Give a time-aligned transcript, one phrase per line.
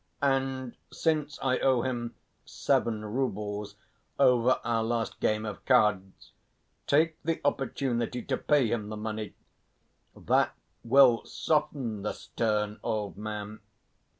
[0.23, 3.75] And since I owe him seven roubles
[4.17, 6.31] over our last game of cards,
[6.87, 9.35] take the opportunity to pay him the money;
[10.17, 13.59] that will soften the stern old man.